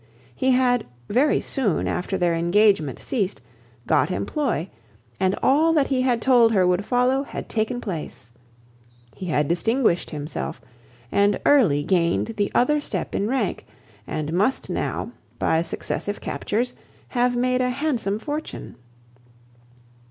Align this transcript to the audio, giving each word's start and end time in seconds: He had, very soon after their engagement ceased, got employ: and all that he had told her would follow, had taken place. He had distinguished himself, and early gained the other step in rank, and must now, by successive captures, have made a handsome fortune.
He 0.35 0.49
had, 0.49 0.87
very 1.09 1.39
soon 1.39 1.87
after 1.87 2.17
their 2.17 2.33
engagement 2.33 2.97
ceased, 2.97 3.39
got 3.85 4.09
employ: 4.09 4.67
and 5.19 5.35
all 5.43 5.73
that 5.73 5.85
he 5.85 6.01
had 6.01 6.23
told 6.23 6.53
her 6.53 6.65
would 6.65 6.83
follow, 6.83 7.21
had 7.21 7.47
taken 7.47 7.79
place. 7.79 8.31
He 9.15 9.27
had 9.27 9.47
distinguished 9.47 10.09
himself, 10.09 10.59
and 11.11 11.39
early 11.45 11.83
gained 11.83 12.29
the 12.37 12.51
other 12.55 12.81
step 12.81 13.13
in 13.13 13.27
rank, 13.27 13.63
and 14.07 14.33
must 14.33 14.71
now, 14.71 15.11
by 15.37 15.61
successive 15.61 16.19
captures, 16.19 16.73
have 17.09 17.35
made 17.35 17.61
a 17.61 17.69
handsome 17.69 18.17
fortune. 18.17 18.77